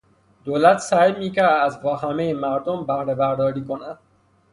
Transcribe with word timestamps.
دولت 0.45 0.77
سعی 0.77 1.11
میکرد 1.11 1.61
از 1.65 1.79
واهمهی 1.83 2.33
مردم 2.33 2.85
بهرهبرداری 2.85 3.65
کند. 3.65 3.97